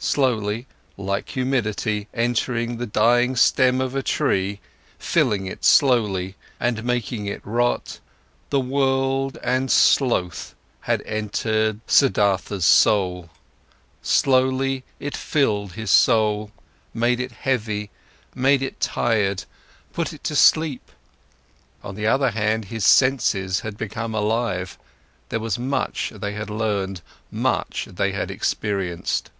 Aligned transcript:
Slowly, 0.00 0.68
like 0.96 1.30
humidity 1.30 2.06
entering 2.14 2.76
the 2.76 2.86
dying 2.86 3.34
stem 3.34 3.80
of 3.80 3.96
a 3.96 4.02
tree, 4.02 4.60
filling 4.96 5.46
it 5.46 5.64
slowly 5.64 6.36
and 6.60 6.84
making 6.84 7.26
it 7.26 7.44
rot, 7.44 7.98
the 8.50 8.60
world 8.60 9.38
and 9.42 9.72
sloth 9.72 10.54
had 10.82 11.02
entered 11.04 11.80
Siddhartha's 11.88 12.64
soul, 12.64 13.28
slowly 14.00 14.84
it 15.00 15.16
filled 15.16 15.72
his 15.72 15.90
soul, 15.90 16.52
made 16.94 17.18
it 17.18 17.32
heavy, 17.32 17.90
made 18.36 18.62
it 18.62 18.78
tired, 18.78 19.44
put 19.92 20.12
it 20.12 20.22
to 20.24 20.36
sleep. 20.36 20.92
On 21.82 21.96
the 21.96 22.06
other 22.06 22.30
hand, 22.30 22.66
his 22.66 22.86
senses 22.86 23.60
had 23.60 23.76
become 23.76 24.14
alive, 24.14 24.78
there 25.30 25.40
was 25.40 25.58
much 25.58 26.12
they 26.14 26.34
had 26.34 26.48
learned, 26.50 27.00
much 27.32 27.86
they 27.90 28.12
had 28.12 28.30
experienced. 28.30 29.32